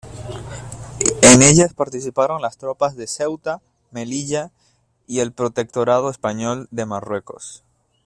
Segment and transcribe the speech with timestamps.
[1.21, 3.61] En ellas participaron las tropas de Ceuta,
[3.91, 4.49] Melilla
[5.05, 7.63] y el Protectorado Español de Marruecos.